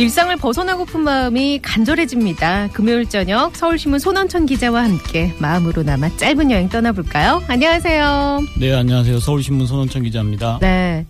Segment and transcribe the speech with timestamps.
[0.00, 2.68] 일상을 벗어나고픈 마음이 간절해집니다.
[2.68, 7.42] 금요일 저녁 서울신문 손원천 기자와 함께 마음으로나마 짧은 여행 떠나볼까요?
[7.48, 8.40] 안녕하세요.
[8.58, 9.20] 네, 안녕하세요.
[9.20, 10.56] 서울신문 손원천 기자입니다.
[10.62, 11.04] 네.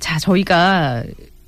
[0.00, 1.02] 자, 저희가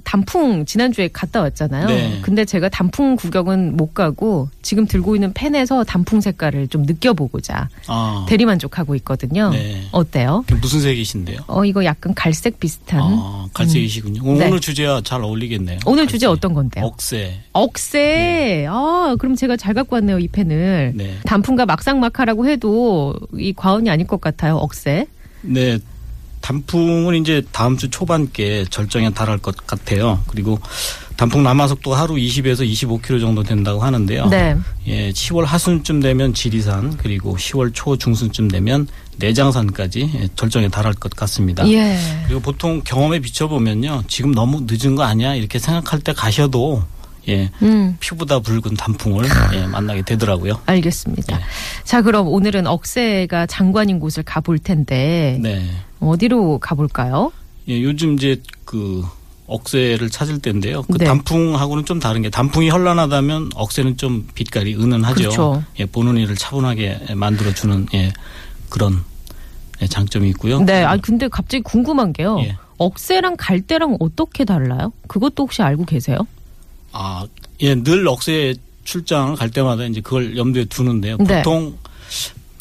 [0.04, 1.86] 단풍 지난주에 갔다 왔잖아요.
[1.86, 2.18] 네.
[2.22, 8.26] 근데 제가 단풍 구경은 못 가고 지금 들고 있는 펜에서 단풍 색깔을 좀 느껴보고자 아,
[8.28, 9.50] 대리만족하고 있거든요.
[9.50, 9.86] 네.
[9.92, 10.45] 어때요?
[10.60, 11.40] 무슨 색이신데요?
[11.46, 13.01] 어, 이거 약간 갈색 비슷한.
[13.02, 14.23] 아, 갈색이시군요.
[14.24, 14.60] 오늘 네.
[14.60, 15.80] 주제와 잘 어울리겠네요.
[15.87, 16.10] 오늘 갈색.
[16.10, 16.84] 주제 어떤 건데요?
[16.84, 17.40] 억새.
[17.52, 18.66] 억새.
[18.68, 20.93] 아, 그럼 제가 잘 갖고 왔네요, 이 펜을.
[20.95, 21.15] 네.
[21.24, 25.06] 단풍과 막상막하라고 해도 이 과언이 아닐 것 같아요, 억새.
[25.43, 25.78] 네.
[26.41, 30.21] 단풍은 이제 다음 주 초반께 절정에 달할 것 같아요.
[30.27, 30.59] 그리고
[31.16, 34.27] 단풍 남하 속도 하루 20에서 25km 정도 된다고 하는데요.
[34.29, 34.57] 네.
[34.87, 41.15] 예, 10월 하순쯤 되면 지리산 그리고 10월 초 중순쯤 되면 내장산까지 예, 절정에 달할 것
[41.15, 41.68] 같습니다.
[41.68, 41.99] 예.
[42.27, 44.05] 그리고 보통 경험에 비춰보면요.
[44.09, 45.35] 지금 너무 늦은 거 아니야?
[45.35, 46.83] 이렇게 생각할 때 가셔도
[47.29, 47.96] 예, 음.
[48.01, 50.63] 피보다 붉은 단풍을 예, 만나게 되더라고요.
[50.65, 51.37] 알겠습니다.
[51.37, 51.45] 네.
[51.85, 55.71] 자, 그럼 오늘은 억새가 장관인 곳을 가볼 텐데 네.
[56.01, 57.32] 어디로 가볼까요?
[57.68, 59.04] 예, 요즘 이제 그
[59.46, 60.82] 억새를 찾을 때인데요.
[60.82, 61.04] 그 네.
[61.04, 65.15] 단풍하고는 좀 다른 게 단풍이 현란하다면 억새는 좀 빛깔이 은은하죠.
[65.15, 65.65] 그렇죠.
[65.78, 68.12] 예, 보는 이를 차분하게 만들어 주는 예,
[68.69, 69.03] 그런
[69.82, 70.60] 예, 장점이 있고요.
[70.60, 70.84] 네.
[70.84, 72.38] 아 근데 갑자기 궁금한 게요.
[72.41, 72.56] 예.
[72.78, 74.93] 억새랑 갈대랑 어떻게 달라요?
[75.06, 76.19] 그것도 혹시 알고 계세요?
[76.93, 77.27] 아,
[77.61, 81.17] 예, 늘 억새 출장을 갈 때마다 이제 그걸 염두에 두는데요.
[81.19, 81.43] 네.
[81.43, 81.77] 보통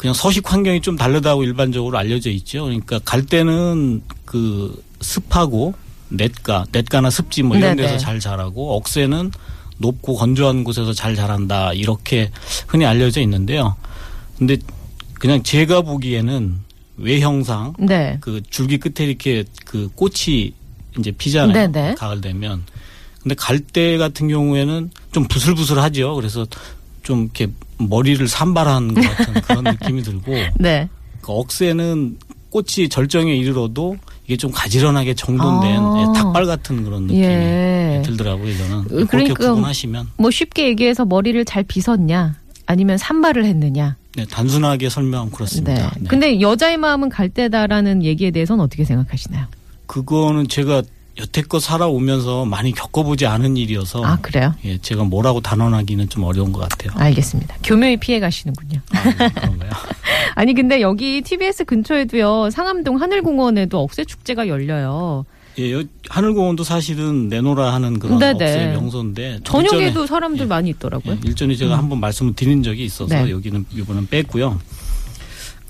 [0.00, 2.64] 그냥 서식 환경이 좀 다르다고 일반적으로 알려져 있죠.
[2.64, 5.74] 그러니까 갈 때는 그 습하고
[6.08, 7.86] 냇가, 냇가나 습지 뭐 이런 네네.
[7.86, 9.30] 데서 잘 자라고 억새는
[9.76, 12.30] 높고 건조한 곳에서 잘 자란다 이렇게
[12.66, 13.76] 흔히 알려져 있는데요.
[14.38, 14.56] 근데
[15.18, 16.56] 그냥 제가 보기에는
[16.96, 18.16] 외형상 네.
[18.22, 20.54] 그 줄기 끝에 이렇게 그 꽃이
[20.98, 21.70] 이제 피잖아요.
[21.70, 21.96] 네네.
[21.96, 22.64] 가을 되면.
[23.22, 26.14] 근데 갈대 같은 경우에는 좀 부슬부슬하죠.
[26.14, 26.46] 그래서
[27.02, 30.88] 좀 이렇게 머리를 산발한 것 같은 그런 느낌이 들고 네.
[31.20, 32.18] 그 억새는
[32.50, 33.96] 꽃이 절정에 이르러도
[34.26, 36.00] 이게 좀 가지런하게 정돈된 아.
[36.00, 38.02] 예, 닭발 같은 그런 느낌이 예.
[38.04, 38.56] 들더라고요.
[38.56, 43.96] 저는 그러니까 그렇게 구분하시면 뭐 쉽게 얘기해서 머리를 잘 빗었냐 아니면 산발을 했느냐.
[44.16, 45.72] 네, 단순하게 설명하면 그렇습니다.
[45.74, 45.90] 네.
[46.00, 46.08] 네.
[46.08, 49.46] 근데 여자의 마음은 갈대다라는 얘기에 대해서는 어떻게 생각하시나요?
[49.86, 50.82] 그거는 제가
[51.20, 54.54] 여태껏 살아오면서 많이 겪어보지 않은 일이어서 아 그래요?
[54.64, 56.92] 예, 제가 뭐라고 단언하기는 좀 어려운 것 같아요.
[56.98, 57.56] 알겠습니다.
[57.62, 58.80] 교묘히 피해 가시는군요.
[58.92, 59.70] 아, 네, 그런가요?
[60.34, 65.24] 아니 근데 여기 TBS 근처에도요 상암동 하늘공원에도 억새 축제가 열려요.
[65.58, 68.32] 예, 여- 하늘공원도 사실은 내노라 하는 그런 네네.
[68.44, 71.14] 억새 명소인데 저녁에도 일전에- 사람들 예, 많이 있더라고요.
[71.14, 73.30] 예, 일전에 제가 한번 말씀을 드린 적이 있어서 네.
[73.30, 74.58] 여기는 이번은 뺐고요.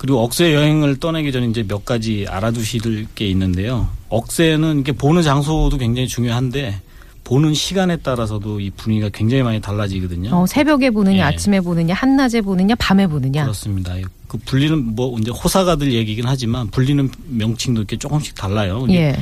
[0.01, 3.87] 그리고 억새 여행을 떠나기 전에 이제 몇 가지 알아두실 게 있는데요.
[4.09, 6.81] 억새는 이게 보는 장소도 굉장히 중요한데
[7.23, 10.35] 보는 시간에 따라서도 이 분위기가 굉장히 많이 달라지거든요.
[10.35, 11.21] 어, 새벽에 보느냐, 예.
[11.21, 13.43] 아침에 보느냐, 한낮에 보느냐, 밤에 보느냐.
[13.43, 13.93] 그렇습니다.
[14.27, 18.87] 그 불리는 뭐 이제 호사가들 얘기긴 하지만 불리는 명칭도 이렇게 조금씩 달라요.
[18.89, 19.15] 예.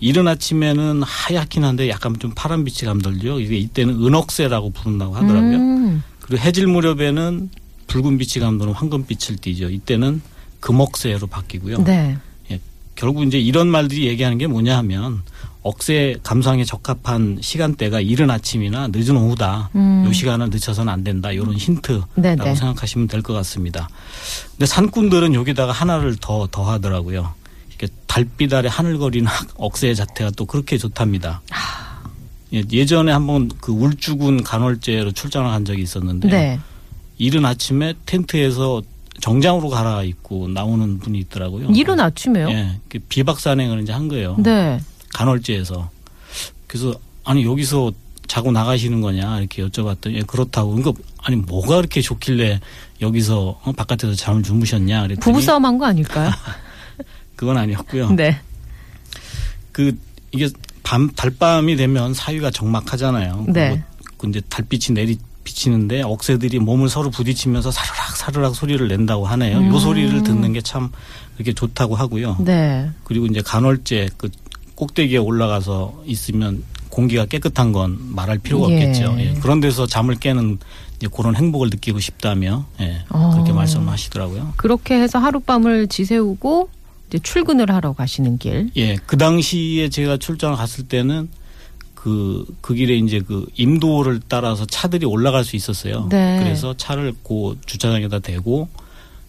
[0.00, 3.40] 이른 아침에는 하얗긴 한데 약간 좀 파란 빛이 감돌죠.
[3.40, 5.56] 이게 이때는 은억새라고 부른다고 하더라고요.
[5.56, 7.48] 음, 그리고 해질 무렵에는
[7.86, 9.70] 붉은 빛이 감도는 황금빛을 띠죠.
[9.70, 10.20] 이때는
[10.60, 11.84] 금억새로 바뀌고요.
[11.84, 12.16] 네.
[12.96, 15.20] 결국 이제 이런 말들이 얘기하는 게 뭐냐 하면
[15.62, 19.68] 억새 감상에 적합한 시간대가 이른 아침이나 늦은 오후다.
[19.74, 20.06] 음.
[20.08, 21.30] 이 시간을 늦춰서는 안 된다.
[21.30, 22.54] 이런 힌트라고 네네.
[22.54, 23.90] 생각하시면 될 것 같습니다.
[24.52, 27.34] 근데 산꾼들은 여기다가 하나를 더 더하더라고요.
[27.68, 31.42] 이렇게 달빛 아래 하늘거리는 억새의 자태가 또 그렇게 좋답니다.
[32.54, 36.60] 예, 예전에 한번 그 울주군 간월제로 출장을 간 적이 있었는데 네.
[37.18, 38.82] 이른 아침에 텐트에서
[39.20, 41.68] 정장으로 갈아입고 나오는 분이 있더라고요.
[41.70, 42.48] 이른 아침에요?
[42.50, 44.36] 예, 그 비박 산행을 이제 한 거예요.
[44.38, 44.78] 네.
[45.14, 45.90] 간월제에서.
[46.66, 47.92] 그래서 아니 여기서
[48.26, 50.74] 자고 나가시는 거냐 이렇게 여쭤봤더니 예, 그렇다고.
[50.74, 52.60] 그러니까 아니 뭐가 그렇게 좋길래
[53.00, 56.30] 여기서 어, 바깥에서 잠을 주무셨냐 그랬더니 부부싸움 한 거 아닐까요?
[57.36, 58.10] 그건 아니었고요.
[58.10, 58.38] 네.
[59.72, 59.96] 그
[60.32, 60.48] 이게
[60.82, 63.46] 밤 달밤이 되면 사위가 적막하잖아요.
[63.48, 63.82] 네.
[64.18, 69.58] 그 이제 달빛이 내리 비치는데 억새들이 몸을 서로 부딪히면서 사르락 사르락 소리를 낸다고 하네요.
[69.58, 69.68] 음.
[69.68, 70.90] 요 소리를 듣는 게참
[71.36, 72.36] 이렇게 좋다고 하고요.
[72.40, 72.90] 네.
[73.04, 74.28] 그리고 이제 간헐제 그
[74.74, 78.74] 꼭대기에 올라가서 있으면 공기가 깨끗한 건 말할 필요가 예.
[78.74, 79.16] 없겠죠.
[79.18, 79.34] 예.
[79.34, 80.58] 그런 데서 잠을 깨는
[80.96, 83.04] 이제 그런 행복을 느끼고 싶다며 예.
[83.08, 83.30] 어.
[83.32, 84.54] 그렇게 말씀하시더라고요.
[84.56, 86.70] 그렇게 해서 하룻밤을 지새우고
[87.08, 88.70] 이제 출근을 하러 가시는 길.
[88.76, 91.28] 예, 그 당시에 제가 출장을 갔을 때는
[92.06, 96.06] 그, 그 길에 이제 그 임도를 따라서 차들이 올라갈 수 있었어요.
[96.08, 96.38] 네.
[96.40, 98.68] 그래서 차를 그 주차장에다 대고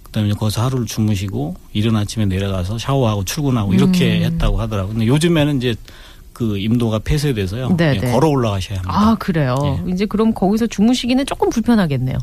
[0.03, 4.23] 그다음에 거기서 하루를 주무시고 이른 아침에 내려가서 샤워하고 출근하고 이렇게 음.
[4.25, 4.93] 했다고 하더라고요.
[4.93, 5.73] 근데 요즘에는 이제
[6.33, 7.75] 그 임도가 폐쇄돼서요.
[7.77, 8.11] 네, 예, 네.
[8.11, 8.93] 걸어 올라가셔야 합니다.
[8.95, 9.55] 아, 그래요.
[9.87, 9.91] 예.
[9.91, 12.19] 이제 그럼 거기서 주무시기는 조금 불편하겠네요.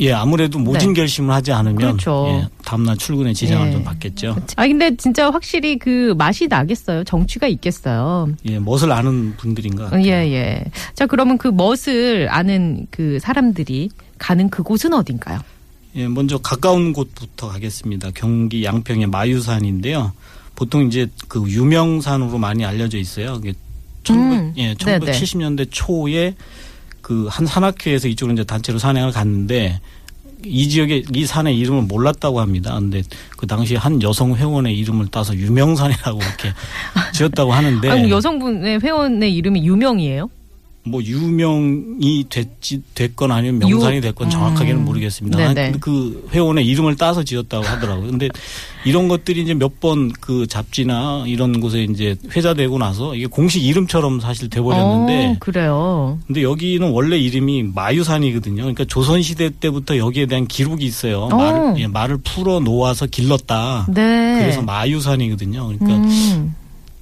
[0.00, 1.00] 예, 아무래도 모진 네.
[1.00, 2.26] 결심을 하지 않으면 그렇죠.
[2.28, 3.72] 예, 다음날 출근에 지장을 예.
[3.72, 4.36] 좀 받겠죠.
[4.56, 7.04] 아, 근데 진짜 확실히 그 맛이 나겠어요.
[7.04, 8.28] 정취가 있겠어요.
[8.46, 9.84] 예, 멋을 아는 분들인가.
[9.84, 10.04] 같아요.
[10.04, 10.64] 예, 예.
[10.94, 15.40] 자, 그러면 그 멋을 아는 그 사람들이 가는 그곳은 어딘가요?
[15.96, 18.10] 예, 먼저 가까운 곳부터 가겠습니다.
[18.14, 20.12] 경기 양평의 마유산인데요.
[20.54, 23.34] 보통 이제 그 유명산으로 많이 알려져 있어요.
[23.34, 23.54] 그게
[24.04, 25.06] 1900, 음, 예, 네네.
[25.06, 26.34] 1970년대 초에
[27.08, 29.80] 그 한 산악회에서 이쪽으로 이제 단체로 산행을 갔는데
[30.44, 32.74] 이 지역의 이 산의 이름을 몰랐다고 합니다.
[32.74, 33.02] 근데
[33.38, 36.52] 그 당시 한 여성 회원의 이름을 따서 유명산이라고 이렇게
[37.14, 40.28] 지었다고 하는데 아니, 여성분의 회원의 이름이 유명이에요?
[40.84, 44.84] 뭐 유명이 됐지 됐건 아니면 명산이 유- 됐건 정확하게는 음.
[44.86, 45.36] 모르겠습니다.
[45.36, 45.62] 네네.
[45.72, 48.10] 한- 그 회원의 이름을 따서 지었다고 하더라고요.
[48.10, 48.28] 근데
[48.86, 54.20] 이런 것들이 이제 몇 번 그 잡지나 이런 곳에 이제 회자되고 나서 이게 공식 이름처럼
[54.20, 56.18] 사실 돼버렸는데 어, 그래요.
[56.26, 58.62] 근데 여기는 원래 이름이 마유산이거든요.
[58.62, 61.24] 그러니까 조선 시대 때부터 여기에 대한 기록이 있어요.
[61.24, 61.36] 어.
[61.36, 63.86] 말을, 예, 말을 풀어 놓아서 길렀다.
[63.92, 64.38] 네.
[64.40, 65.66] 그래서 마유산이거든요.
[65.78, 66.54] 그러니까 음.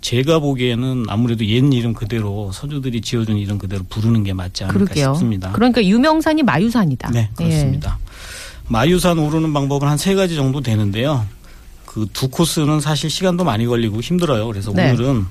[0.06, 5.14] 제가 보기에는 아무래도 옛 이름 그대로 서주들이 지어준 이름 그대로 부르는 게 맞지 않을까 그러게요.
[5.14, 5.50] 싶습니다.
[5.50, 7.10] 그러니까 유명산이 마유산이다.
[7.10, 7.98] 네, 그렇습니다.
[8.68, 11.26] 마유산 오르는 방법은 한 세 가지 정도 되는데요.
[11.86, 14.46] 그 두 코스는 사실 시간도 많이 걸리고 힘들어요.
[14.46, 14.92] 그래서 네.
[14.92, 15.24] 오늘은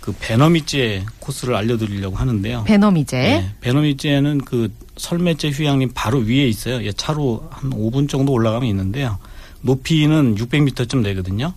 [0.00, 2.64] 그 배너미제 코스를 알려드리려고 하는데요.
[2.66, 2.70] 예.
[2.70, 3.16] 배너미제.
[3.16, 6.84] 네, 배너미제는 그 설매제 휴양림 바로 위에 있어요.
[6.84, 9.16] 예, 차로 한 5분 정도 올라가면 있는데요.
[9.62, 11.54] 높이는 600m쯤 되거든요.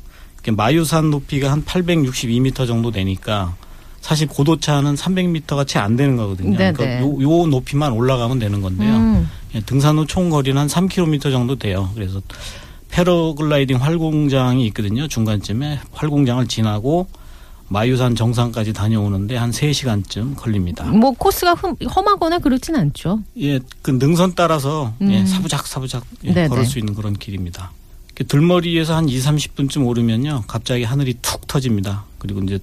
[0.49, 3.55] 마유산 높이가 한 862m 정도 되니까
[4.01, 6.57] 사실 고도차는 300m가 채 안 되는 거거든요.
[6.57, 6.73] 네네.
[6.73, 8.95] 그러니까 요, 요 높이만 올라가면 되는 건데요.
[8.95, 9.29] 음.
[9.53, 11.91] 예, 등산 후 총 거리는 한 3km 정도 돼요.
[11.93, 12.21] 그래서
[12.89, 15.07] 패러글라이딩 활공장이 있거든요.
[15.07, 17.07] 중간쯤에 활공장을 지나고
[17.69, 20.83] 마유산 정상까지 다녀오는데 한 3시간쯤 걸립니다.
[20.85, 23.19] 뭐 코스가 흠, 험하거나 그렇진 않죠.
[23.39, 25.11] 예, 그 능선 따라서 음.
[25.11, 26.47] 예, 사부작 사부작 예, 네네.
[26.49, 27.71] 걸을 수 있는 그런 길입니다.
[28.15, 30.43] 들머리에서 한 2, 30분쯤 오르면요.
[30.47, 32.05] 갑자기 하늘이 툭 터집니다.
[32.19, 32.59] 그리고 이제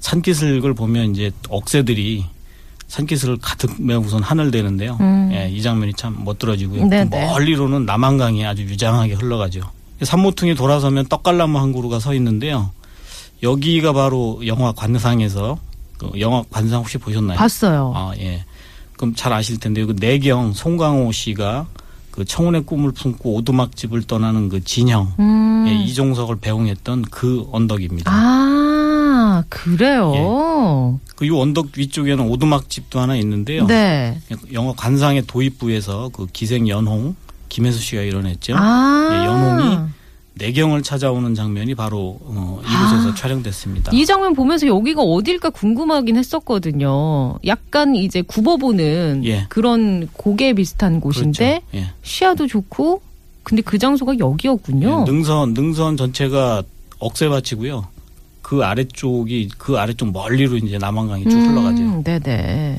[0.00, 2.26] 산기슭을 보면 이제 억새들이
[2.88, 4.98] 산기슭을 가득 메우고선 하늘 대는데요.
[5.00, 5.30] 음.
[5.32, 6.86] 예, 이 장면이 참 멋들어지고요.
[6.86, 7.10] 네네.
[7.10, 9.60] 그 멀리로는 남한강이 아주 유장하게 흘러가죠.
[10.02, 12.70] 산모퉁이 돌아서면 떡갈나무 한 그루가 서 있는데요.
[13.42, 15.58] 여기가 바로 영화 관상에서
[15.98, 17.38] 그 영화 관상 혹시 보셨나요?
[17.38, 17.92] 봤어요.
[17.94, 18.44] 아, 예.
[18.96, 19.86] 그럼 잘 아실 텐데요.
[19.86, 21.66] 그 내경 송강호 씨가
[22.14, 25.64] 그 청혼의 꿈을 품고 오두막집을 떠나는 그 진형, 음.
[25.66, 28.08] 예, 이종석을 배웅했던 그 언덕입니다.
[28.14, 31.00] 아, 그래요.
[31.16, 33.66] 그이 언덕 위쪽에는 오두막집도 하나 있는데요.
[33.66, 34.20] 네.
[34.52, 37.16] 영화 관상의 도입부에서 그 기생 연홍,
[37.48, 38.54] 김혜수 씨가 이뤄냈죠.
[38.56, 39.08] 아.
[39.10, 39.78] 예, 연홍이
[40.36, 43.14] 내경을 찾아오는 장면이 바로 어, 이곳에서 아.
[43.14, 43.92] 촬영됐습니다.
[43.94, 47.38] 이 장면 보면서 여기가 어딜까 궁금하긴 했었거든요.
[47.46, 49.46] 약간 이제 굽어보는 예.
[49.48, 51.86] 그런 고개 비슷한 곳인데 그렇죠.
[51.86, 51.92] 예.
[52.02, 53.00] 시야도 좋고
[53.44, 55.04] 근데 그 장소가 여기였군요.
[55.06, 56.62] 예, 능선 능선 전체가
[56.98, 57.86] 억새밭이고요.
[58.42, 61.82] 그 아래쪽이 그 아래쪽 멀리로 이제 남한강이 쭉 흘러가죠.
[61.82, 62.76] 음, 네네.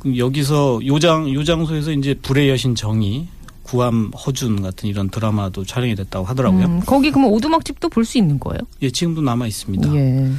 [0.00, 3.26] 그럼 여기서 요장 요 장소에서 이제 불의 여신 정이
[3.70, 6.64] 구암 허준 같은 이런 드라마도 촬영이 됐다고 하더라고요.
[6.66, 8.58] 음, 거기 그러면 오두막집도 볼 수 있는 거예요?
[8.82, 9.94] 예, 지금도 남아 있습니다.
[9.94, 10.32] 예.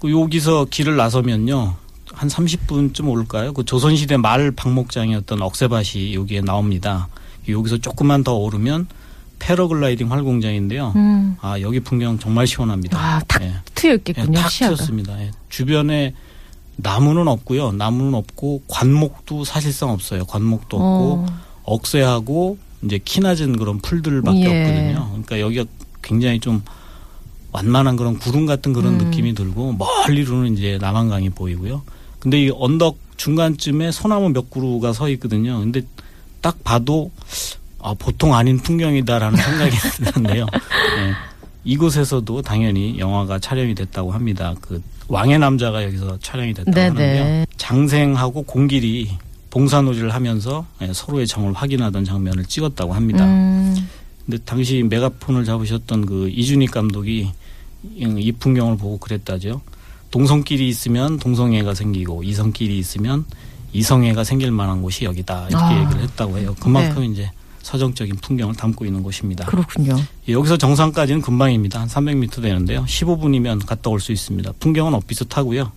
[0.00, 1.76] 그 여기서 길을 나서면요.
[2.12, 3.52] 한 30분쯤 올까요?
[3.52, 7.06] 그 조선시대 말 방목장이었던 억새밭이 여기에 나옵니다.
[7.48, 8.88] 여기서 조금만 더 오르면
[9.38, 10.92] 패러글라이딩 활공장인데요.
[10.96, 11.36] 음.
[11.40, 12.98] 아, 여기 풍경 정말 시원합니다.
[12.98, 13.54] 아, 탁 예.
[13.76, 14.74] 트여 예, 있겠군요, 탁 시야가.
[14.74, 15.20] 트였습니다.
[15.22, 15.30] 예.
[15.48, 16.12] 주변에
[16.76, 17.70] 나무는 없고요.
[17.72, 20.24] 나무는 없고 관목도 사실상 없어요.
[20.24, 21.43] 관목도 없고 어.
[21.64, 24.46] 억새하고 이제 키 낮은 그런 풀들밖에 예.
[24.46, 25.08] 없거든요.
[25.10, 25.64] 그러니까 여기가
[26.02, 26.62] 굉장히 좀
[27.52, 29.06] 완만한 그런 구름 같은 그런 음.
[29.06, 31.82] 느낌이 들고 멀리로는 이제 남한강이 보이고요.
[32.18, 35.60] 근데 이 언덕 중간쯤에 소나무 몇 그루가 서 있거든요.
[35.60, 35.82] 근데
[36.40, 37.10] 딱 봐도
[37.80, 40.46] 아, 보통 아닌 풍경이다라는 생각이 드는데요.
[40.46, 41.12] 네.
[41.64, 44.54] 이곳에서도 당연히 영화가 촬영이 됐다고 합니다.
[44.60, 46.88] 그 왕의 남자가 여기서 촬영이 됐다고 네네.
[47.18, 47.44] 하는데요.
[47.56, 49.10] 장생하고 공길이
[49.54, 53.24] 봉사놀이를 하면서 예, 서로의 정을 확인하던 장면을 찍었다고 합니다.
[53.24, 53.88] 음.
[54.26, 57.30] 근데 당시 메가폰을 잡으셨던 그 이준익 감독이
[57.94, 59.60] 이 풍경을 보고 그랬다죠.
[60.10, 63.24] 동성끼리 있으면 동성애가 생기고 이성끼리 있으면
[63.72, 65.82] 이성애가 생길 만한 곳이 여기다 이렇게 아.
[65.82, 66.56] 얘기를 했다고 해요.
[66.58, 67.30] 그만큼 이제
[67.62, 69.46] 서정적인 풍경을 담고 있는 곳입니다.
[69.46, 69.96] 그렇군요.
[70.28, 71.80] 예, 여기서 정상까지는 금방입니다.
[71.80, 72.84] 한 300m 되는데요.
[72.86, 74.52] 15분이면 갔다 올 수 있습니다.
[74.58, 75.70] 풍경은 엇비슷하고요.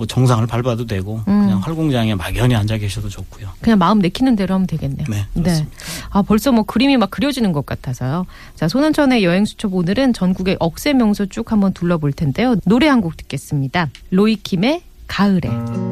[0.00, 1.42] 뭐 정상을 밟아도 되고 음.
[1.44, 3.50] 그냥 활공장에 막연히 앉아 계셔도 좋고요.
[3.60, 5.06] 그냥 마음 내키는 대로 하면 되겠네요.
[5.10, 5.76] 네, 그렇습니다.
[6.08, 8.24] 아, 벌써 뭐 그림이 막 그려지는 것 같아서요.
[8.54, 12.56] 자, 손원천의 여행 수첩 오늘은 전국의 억새 명소 쭉 한번 둘러볼 텐데요.
[12.64, 13.88] 노래 한 곡 듣겠습니다.
[14.10, 15.89] 로이킴의 가을에.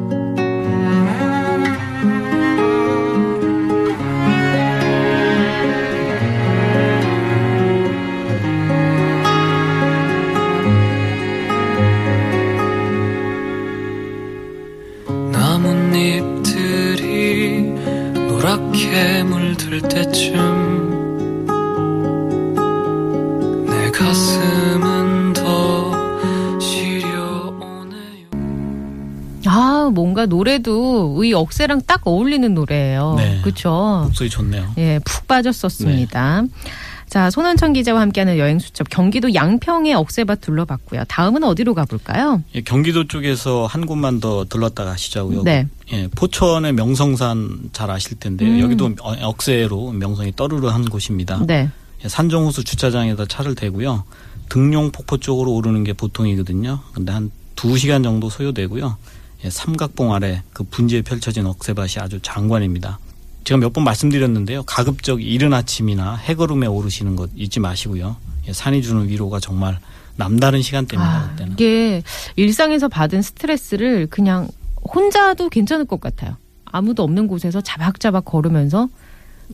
[19.81, 21.55] 때쯤
[23.67, 28.27] 내 가슴은 더 시려오네요
[29.45, 33.15] 아, 뭔가 노래도 이 억새랑 딱 어울리는 노래예요.
[33.17, 33.39] 네.
[33.41, 34.01] 그렇죠.
[34.05, 34.73] 목소리 좋네요.
[34.77, 36.43] 예, 푹 빠졌었습니다.
[37.09, 41.05] 자, 손원천 기자와 함께하는 여행 수첩 경기도 양평의 억새밭 둘러봤고요.
[41.07, 42.43] 다음은 어디로 가볼까요?
[42.53, 45.41] 예, 경기도 쪽에서 한 곳만 더 들렀다 가시자고요.
[45.43, 45.67] 네.
[45.91, 48.49] 예, 포천의 명성산 잘 아실 텐데요.
[48.49, 48.59] 음.
[48.59, 51.43] 여기도 어- 억새로 명성이 떠르르한 곳입니다.
[51.47, 51.69] 네.
[52.03, 54.03] 예, 산정호수 주차장에다 차를 대고요.
[54.47, 56.79] 등용 폭포 쪽으로 오르는 게 보통이거든요.
[56.93, 58.95] 근데 한 두 시간 정도 소요되고요.
[59.43, 62.99] 예, 삼각봉 아래 그 분지에 펼쳐진 억새밭이 아주 장관입니다.
[63.43, 64.63] 제가 몇 번 말씀드렸는데요.
[64.63, 68.15] 가급적 이른 아침이나 해거름에 오르시는 것 잊지 마시고요.
[68.47, 69.79] 예, 산이 주는 위로가 정말
[70.15, 71.11] 남다른 시간대입니다.
[71.17, 71.53] 아, 그때는.
[71.53, 72.03] 이게
[72.35, 74.47] 일상에서 받은 스트레스를 그냥
[74.93, 76.35] 혼자도 괜찮을 것 같아요.
[76.65, 78.89] 아무도 없는 곳에서 자박자박 걸으면서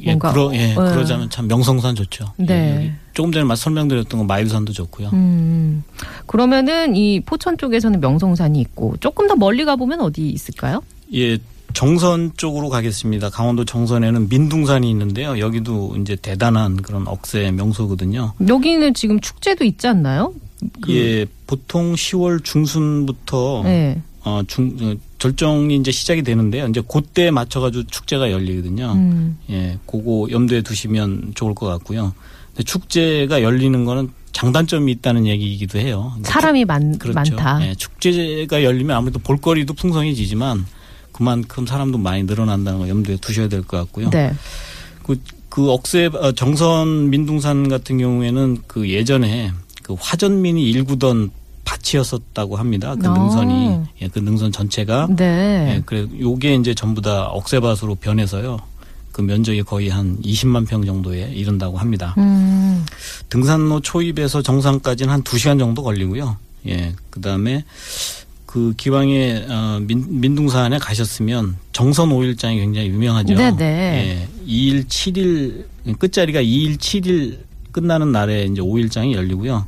[0.02, 2.34] 예, 뭔가 그러, 예, 어, 그러자면 참 명성산 좋죠.
[2.42, 2.76] 예, 네.
[2.76, 5.10] 여기 조금 전에 말 설명드렸던 건 마일산도 좋고요.
[5.14, 5.84] 음.
[6.26, 10.82] 그러면은 이 포천 쪽에서는 명성산이 있고 조금 더 멀리 가 보면 어디 있을까요?
[11.14, 11.38] 예,
[11.76, 13.30] 정선 쪽으로 가겠습니다.
[13.30, 15.38] 강원도 정선에는 민둥산이 있는데요.
[15.40, 18.34] 여기도 이제 대단한 그런 억새 명소거든요.
[18.48, 20.34] 여기는 지금 축제도 있지 않나요?
[20.82, 24.02] 그- 예, 보통 10월 중순부터 네.
[24.24, 26.66] 어, 중, 어, 절정이 이제 시작이 되는데요.
[26.68, 28.94] 이제 그때에 맞춰가지고 축제가 열리거든요.
[28.94, 29.38] 음.
[29.50, 32.14] 예, 그거 염두에 두시면 좋을 것 같고요.
[32.54, 36.12] 근데 축제가 열리는 거는 장단점이 있다는 얘기이기도 해요.
[36.14, 37.36] 그러니까 사람이 많, 그렇죠.
[37.36, 37.68] 많다.
[37.68, 40.66] 예, 축제가 열리면 아무래도 볼거리도 풍성해지지만
[41.16, 44.10] 그만큼 사람도 많이 늘어난다는 거 염두에 두셔야 될 것 같고요.
[44.10, 44.34] 네.
[45.02, 45.18] 그,
[45.48, 51.32] 그 억새 어, 정선 민둥산 같은 경우에는 그 예전에 그 화전민이 일구던
[51.64, 52.96] 밭이었었다고 합니다.
[53.00, 53.14] 그 아.
[53.14, 55.76] 능선이 예, 그 능선 전체가 네.
[55.78, 58.58] 예, 그래 요게 이제 전부 다 억새밭으로 변해서요.
[59.14, 62.14] 그 면적이 거의 한 20만 평 정도에 이른다고 합니다.
[62.18, 62.86] 음.
[63.30, 66.36] 등산로 초입에서 정상까지는 한 2시간 정도 걸리고요.
[66.68, 66.94] 예.
[67.10, 67.64] 그다음에
[68.56, 73.36] 그 기왕에 어, 민, 민둥산에 가셨으면 정선 5일장이 굉장히 유명하죠.
[73.36, 73.58] 네네.
[73.66, 74.28] 예.
[74.48, 75.66] 2일 7일
[76.00, 77.40] 끝자리가 2일 7일
[77.74, 79.66] 끝나는 날에 이제 5일장이 열리고요.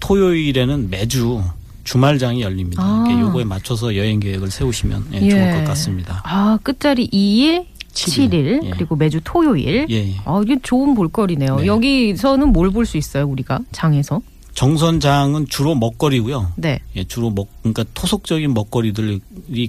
[0.00, 1.42] 토요일에는 매주
[1.84, 2.82] 주말장이 열립니다.
[2.84, 3.04] 아.
[3.20, 6.20] 요거에 맞춰서 여행 계획을 세우시면 예, 좋을 것 같습니다.
[6.24, 8.30] 아, 끝자리 2일, 칠일.
[8.30, 8.70] 7일, 예.
[8.70, 9.86] 그리고 매주 토요일.
[9.90, 10.14] 예, 예.
[10.24, 11.56] 아, 이게 좋은 볼거리네요.
[11.60, 11.66] 네.
[11.66, 13.60] 여기서는 뭘 볼 수 있어요, 우리가?
[13.70, 14.20] 장에서?
[14.54, 16.52] 정선장은 주로 먹거리고요.
[16.56, 16.80] 네.
[16.96, 19.20] 예, 주로 먹, 그러니까 토속적인 먹거리들이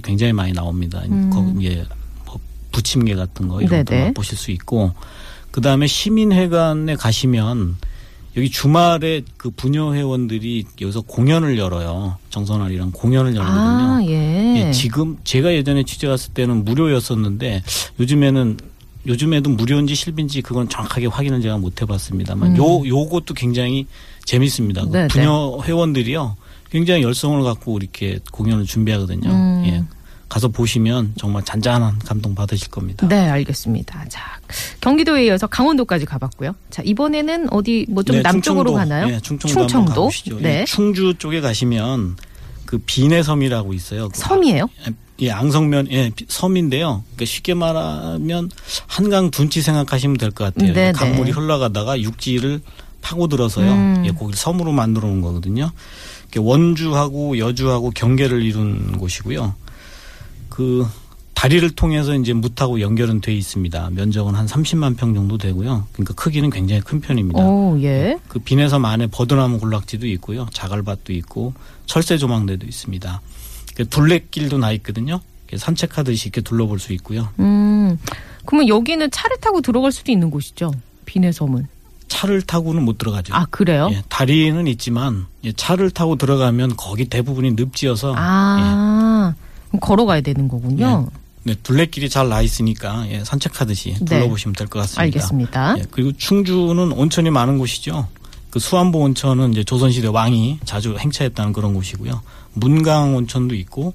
[0.02, 1.02] 굉장히 많이 나옵니다.
[1.10, 1.30] 음.
[1.30, 1.84] 거기에
[2.24, 2.38] 뭐
[2.72, 3.98] 부침개 같은 거 이런 것도.
[3.98, 4.92] 맛보실 수 있고,
[5.50, 7.76] 그 다음에 시민회관에 가시면
[8.36, 12.18] 여기 주말에 그 부녀 회원들이 여기서 공연을 열어요.
[12.30, 13.58] 정선아리랑 공연을 열거든요.
[13.58, 14.66] 아, 예.
[14.68, 17.62] 예, 지금 제가 예전에 취재 갔을 때는 무료였었는데
[17.98, 18.58] 요즘에는
[19.06, 22.56] 요즘에도 무료인지 실비인지 그건 정확하게 확인을 제가 못 해봤습니다만 음.
[22.56, 23.86] 요 요것도 굉장히
[24.24, 24.84] 재밌습니다.
[24.84, 25.08] 그 네네.
[25.08, 26.36] 부녀 회원들이요
[26.70, 29.30] 굉장히 열성을 갖고 이렇게 공연을 준비하거든요.
[29.30, 29.64] 음.
[29.66, 29.84] 예.
[30.28, 33.06] 가서 보시면 정말 잔잔한 감동 받으실 겁니다.
[33.06, 34.06] 네, 알겠습니다.
[34.08, 34.40] 자,
[34.80, 36.52] 경기도에 이어서 강원도까지 가봤고요.
[36.68, 39.14] 자, 이번에는 어디 뭐좀 네, 남쪽으로 충청도, 가나요?
[39.14, 40.40] 예, 충청도, 한번 가보시죠.
[40.40, 40.60] 네.
[40.60, 42.16] 예, 충주 쪽에 가시면
[42.64, 44.08] 그 비내섬이라고 있어요.
[44.08, 44.68] 그 섬이에요?
[45.20, 47.02] 예, 앙성면, 예, 비- 섬인데요.
[47.06, 48.50] 그러니까 쉽게 말하면
[48.86, 50.72] 한강 둔치 생각하시면 될 것 같아요.
[50.74, 50.92] 네네.
[50.92, 52.60] 강물이 흘러가다가 육지를
[53.00, 53.72] 파고들어서요.
[53.72, 54.02] 음.
[54.06, 55.70] 예, 거기를 섬으로 만들어 놓은 거거든요.
[56.36, 59.54] 원주하고 여주하고 경계를 이룬 곳이고요.
[60.50, 60.86] 그
[61.34, 63.90] 다리를 통해서 이제 무하고 연결은 돼 있습니다.
[63.92, 65.86] 면적은 한 30만 평 정도 되고요.
[65.92, 67.40] 그러니까 크기는 굉장히 큰 편입니다.
[67.40, 68.18] 오, 예.
[68.28, 70.46] 그 비내섬 안에 버드나무 군락지도 있고요.
[70.52, 71.52] 자갈밭도 있고
[71.86, 73.20] 철새 조망대도 있습니다.
[73.76, 75.20] 그 둘레길도 나 있거든요.
[75.54, 77.28] 산책하듯이 이렇게 둘러볼 수 있고요.
[77.38, 77.98] 음.
[78.44, 80.72] 그러면 여기는 차를 타고 들어갈 수도 있는 곳이죠.
[81.04, 81.68] 비내 섬은.
[82.08, 83.34] 차를 타고는 못 들어가죠.
[83.34, 83.88] 아, 그래요?
[83.92, 89.34] 예, 다리는 있지만 예, 차를 타고 들어가면 거기 대부분이 늪지어서 아.
[89.68, 91.08] 그럼 걸어가야 되는 거군요.
[91.42, 94.04] 네, 둘레길이 잘 나 있으니까 예, 산책하듯이 네.
[94.04, 95.02] 둘러보시면 될것 같습니다.
[95.02, 95.76] 알겠습니다.
[95.78, 98.08] 예, 그리고 충주는 온천이 많은 곳이죠.
[98.56, 102.22] 그 수안보 온천은 이제 조선시대 왕이 자주 행차했다는 그런 곳이고요.
[102.54, 103.92] 문강 온천도 있고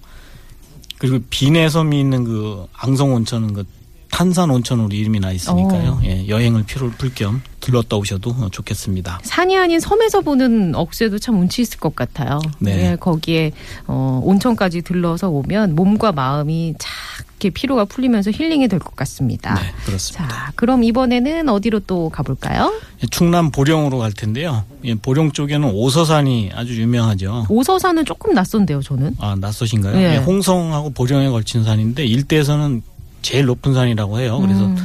[1.00, 3.65] 그리고 비내섬이 있는 그 앙성 온천은 그
[4.12, 5.91] 탄산 온천으로 이름이 나 있으니까요.
[5.91, 6.01] 어.
[6.03, 9.20] 예, 여행을 피로 풀겸 들렀다 오셔도 어, 좋겠습니다.
[9.24, 12.39] 산이 아닌 섬에서 보는 억새도 참 운치 있을 것 같아요.
[12.60, 12.91] 네.
[12.91, 13.51] 예, 거기에
[13.88, 19.56] 어, 온천까지 들러서 오면 몸과 마음이 착게 피로가 풀리면서 힐링이 될 것 같습니다.
[19.56, 20.27] 네, 그렇습니다.
[20.27, 22.74] 자, 그럼 이번에는 어디로 또 가볼까요?
[23.03, 24.63] 예, 충남 보령으로 갈 텐데요.
[24.84, 27.46] 예, 보령 쪽에는 오서산이 아주 유명하죠.
[27.50, 29.15] 오서산은 조금 낯선데요, 저는.
[29.20, 29.98] 아, 낯서신가요?
[29.98, 30.13] 예.
[30.13, 32.82] 예, 홍성하고 보령에 걸친 산인데 일대에서는
[33.22, 34.40] 제일 높은 산이라고 해요.
[34.40, 34.78] 그래서 음,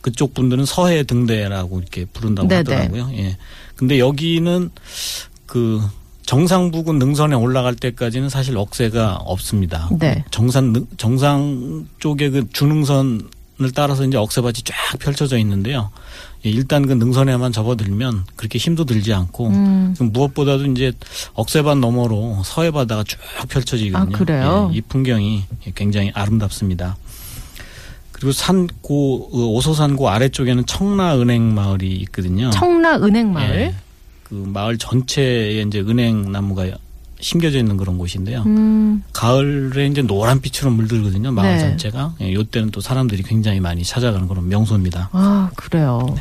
[0.00, 2.58] 그쪽 분들은 서해 등대라고 이렇게 부른다고 네네.
[2.74, 3.10] 하더라고요.
[3.16, 3.36] 예.
[3.76, 4.70] 근데 여기는
[5.46, 5.80] 그
[6.24, 9.88] 정상 부근 능선에 올라갈 때까지는 사실 억새가 없습니다.
[9.98, 10.24] 네.
[10.30, 15.90] 정상 능- 정상 쪽에 그 주능선을 따라서 이제 억새밭이 쫙 펼쳐져 있는데요.
[16.46, 20.92] 예, 일단 그 능선에만 접어들면 그렇게 힘도 들지 않고 음, 그 무엇보다도 이제
[21.34, 24.14] 억새밭 너머로 서해 바다가 쭉 펼쳐지거든요.
[24.16, 24.70] 아, 그래요?
[24.72, 26.96] 예, 이 풍경이 굉장히 아름답습니다.
[28.22, 32.50] 그리고 산고 어, 오소산고 아래쪽에는 청라은행 마을이 있거든요.
[32.50, 33.50] 청라 은행 마을.
[33.50, 33.74] 예,
[34.22, 36.66] 그 마을 전체에 이제 은행 나무가
[37.18, 38.44] 심겨져 있는 그런 곳인데요.
[38.46, 41.32] 음, 가을에 이제 노란 빛으로 물들거든요.
[41.32, 41.58] 마을 네.
[41.58, 42.14] 전체가.
[42.20, 45.08] 예, 요때는 또 사람들이 굉장히 많이 찾아가는 그런 명소입니다.
[45.10, 46.14] 아, 그래요.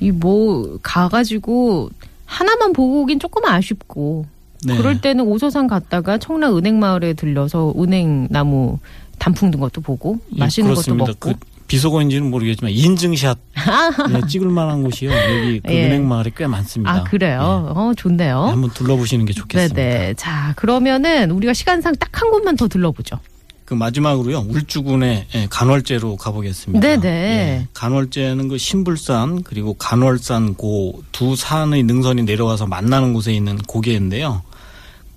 [0.00, 1.90] 이 뭐, 가가지고
[2.24, 4.24] 하나만 보고 오긴 조금 아쉽고.
[4.64, 4.76] 네.
[4.76, 8.78] 그럴 때는 오서산 갔다가 청라 은행마을에 들려서 은행나무
[9.18, 11.06] 단풍 든 것도 보고 예, 맛있는 그렇습니다.
[11.06, 11.38] 것도 먹고.
[11.40, 13.38] 그 비속어인지는 모르겠지만 인증샷
[14.14, 15.10] 예, 찍을 만한 곳이요.
[15.10, 15.86] 여기 그 예.
[15.86, 16.92] 은행 마을에 꽤 많습니다.
[16.92, 17.72] 아 그래요?
[17.74, 18.38] 어 예, 좋네요.
[18.46, 19.74] 한번 둘러보시는 게 좋겠습니다.
[19.74, 20.14] 네네.
[20.14, 23.18] 자 그러면은 우리가 시간상 딱 한 곳만 더 들러보죠.
[23.64, 26.80] 그 마지막으로요 울주군의 예, 간월제로 가보겠습니다.
[26.86, 27.08] 네네.
[27.08, 34.42] 예, 간월제는 그 신불산 그리고 간월산 고 두 산의 능선이 내려와서 만나는 곳에 있는 고개인데요.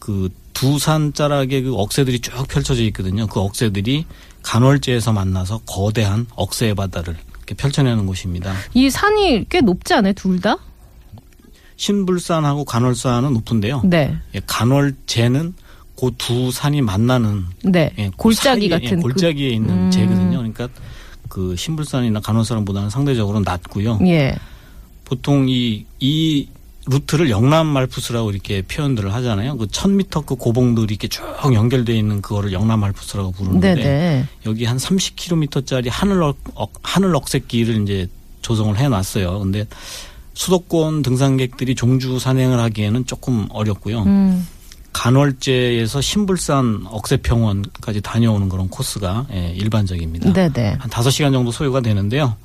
[0.06, 3.28] 그 두 산 자락에 그 억새들이 쭉 펼쳐져 있거든요.
[3.28, 4.06] 그 억새들이
[4.42, 8.54] 간월제에서 만나서 거대한 억새의 바다를 이렇게 펼쳐내는 곳입니다.
[8.74, 10.14] 이 산이 꽤 높지 않아요?
[10.14, 10.58] 둘 다?
[11.76, 13.82] 신불산하고 간월산은 높은데요.
[13.84, 14.16] 네.
[14.34, 15.54] 예, 간월제는
[16.00, 17.92] 그 두 산이 만나는 네.
[17.98, 19.92] 예, 그 골짜기 사이에, 같은 예, 골짜기에 있는 음.
[19.92, 20.38] 제거든요.
[20.38, 20.70] 그러니까
[21.28, 23.98] 그 신불산이나 간월산보다는 상대적으로 낮고요.
[23.98, 24.36] 그, 예.
[25.04, 26.48] 보통 이, 이
[26.88, 29.58] 루트를 영남 말푸스라고 이렇게 표현들을 하잖아요.
[29.58, 34.26] 그 1000m 그 고봉들이 이렇게 쭉 연결되어 있는 그거를 영남 말푸스라고 부르는데 네네.
[34.46, 38.08] 여기 한 30km짜리 하늘 억, 억- 하늘 억새길을 이제
[38.42, 39.40] 조성을 해 놨어요.
[39.40, 39.66] 근데
[40.36, 44.04] 수도권 등산객들이 종주 산행을 하기에는 조금 어렵고요.
[44.04, 44.48] 음.
[44.94, 50.32] 간월제에서 신불산 억새평원까지 다녀오는 그런 코스가 예, 일반적입니다.
[50.34, 50.78] 네네.
[50.80, 52.36] 한 5시간 정도 소요가 되는데요.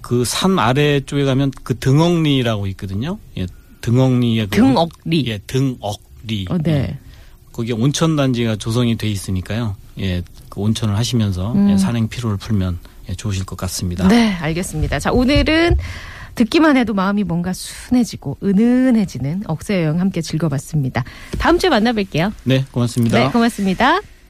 [0.00, 3.18] 그 산 아래 쪽에 가면 그 등억리라고 있거든요.
[3.36, 3.46] 예,
[3.80, 5.24] 등억리의 그 등억리.
[5.28, 6.46] 예, 등억리.
[6.50, 6.72] 어, 네.
[6.72, 6.98] 예,
[7.52, 9.76] 거기에 온천 단지가 조성이 돼 있으니까요.
[10.00, 11.70] 예, 그 온천을 하시면서 음.
[11.70, 14.06] 예, 산행 피로를 풀면 예, 좋으실 것 같습니다.
[14.08, 14.98] 네, 알겠습니다.
[14.98, 15.76] 자, 오늘은
[16.36, 21.02] 듣기만 해도 마음이 뭔가 순해지고 은은해지는 억새 여행 함께 즐겨봤습니다.
[21.38, 22.32] 다음 주에 만나뵐게요.
[22.44, 23.18] 네, 고맙습니다.
[23.18, 24.00] 네, 고맙습니다.